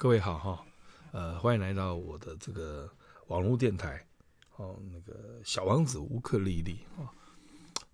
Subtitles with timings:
[0.00, 0.64] 各位好哈，
[1.10, 2.88] 呃，欢迎来到我的这个
[3.26, 4.06] 网络电台，
[4.54, 7.10] 哦，那个小王子乌克丽丽啊。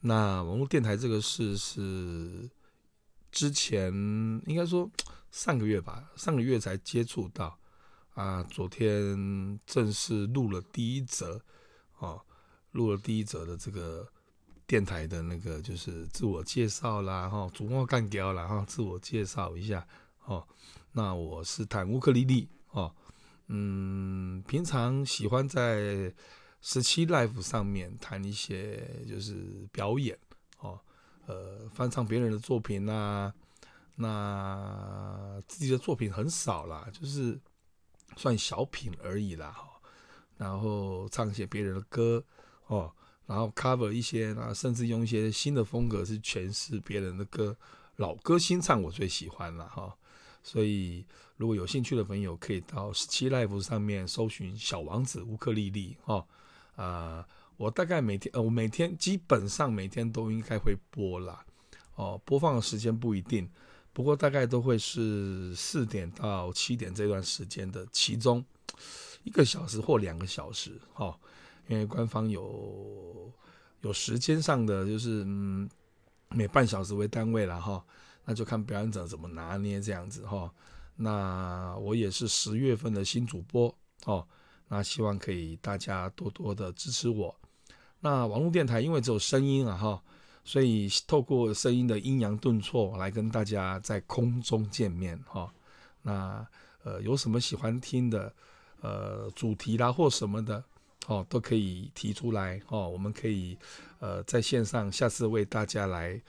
[0.00, 2.50] 那网络电台这个事是
[3.30, 3.92] 之前
[4.46, 4.90] 应该说
[5.30, 7.56] 上个月吧，上个月才接触到
[8.14, 11.40] 啊，昨天正式录了第一则
[11.98, 12.20] 哦，
[12.72, 14.04] 录了第一则的这个
[14.66, 19.86] 电台的那个就是自我介绍啦，哈，主播干掉了哈，自我介绍一下
[20.24, 20.46] 哦。
[20.92, 22.94] 那我是弹乌克丽丽哦，
[23.46, 26.12] 嗯，平常喜欢在
[26.60, 30.18] 十七 life 上面弹一些就是表演
[30.58, 30.78] 哦，
[31.26, 33.32] 呃，翻唱别人的作品呐，
[33.96, 37.40] 那自己的作品很少啦，就是
[38.16, 39.80] 算小品而已啦哈，
[40.36, 42.22] 然后唱一些别人的歌
[42.66, 42.92] 哦，
[43.24, 47.56] 然后 cover 一些啊，甚至用一些新的风格去诠释别人的歌，
[47.96, 49.96] 老歌新唱我最喜欢了哈。
[50.42, 51.04] 所以，
[51.36, 56.26] 如果有兴趣的朋友，可以到十七 Live 上面搜寻“小王子乌克丽丽”哦。
[56.76, 57.26] 啊，
[57.56, 61.44] 我大概每天呃，我每天基本上每天都应该会播啦。
[61.94, 63.48] 哦，播放的时间不一定，
[63.92, 68.44] 不过大概都会是四点到七点这段时间的其中
[69.22, 71.16] 一个小时或两个小时哈。
[71.68, 73.32] 因为官方有
[73.82, 75.68] 有时间上的，就是嗯，
[76.30, 77.84] 每半小时为单位了哈。
[78.24, 80.52] 那就看表演者怎么拿捏这样子哈。
[80.96, 84.26] 那我也是十月份的新主播哦。
[84.68, 87.34] 那希望可以大家多多的支持我。
[88.00, 90.02] 那网络电台因为只有声音啊哈，
[90.44, 95.52] 所以透过声音的阴阳顿挫来跟大家在空中见面哈。
[96.02, 96.46] 那
[96.84, 98.32] 呃有什么喜欢听的
[98.80, 100.62] 呃主题啦或什么的
[101.06, 102.88] 哦，都可以提出来哦。
[102.88, 103.58] 我们可以
[103.98, 106.20] 呃在线上下次为大家来。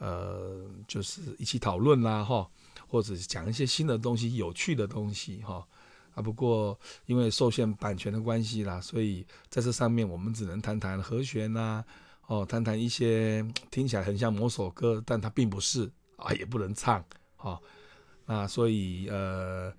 [0.00, 2.48] 呃，就是一起讨论啦，哈，
[2.88, 5.62] 或者讲一些新的东西、有趣的东西，哈，
[6.14, 11.84] 啊，不过因为受限版权的关系啦，所以在这上面我们只能谈谈和弦啦，
[12.28, 17.04] 哦，谈谈一些听起来很像某首歌，但它并不是啊，也不能唱，
[17.36, 17.60] 哈，
[18.24, 19.70] 那所以呃，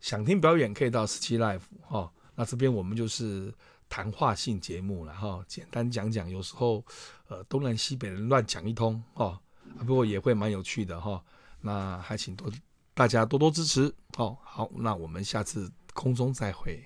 [0.00, 3.54] 想听表演可以到十七 live，哈，那这边我们就是
[3.88, 6.84] 谈话性节目了，哈，简单讲讲，有时候
[7.28, 9.40] 呃东南西北人乱讲一通，哈。
[9.86, 11.22] 不过也会蛮有趣的哈，
[11.60, 12.50] 那还请多
[12.94, 14.36] 大家多多支持哦。
[14.42, 16.84] 好，那我们下次空中再会。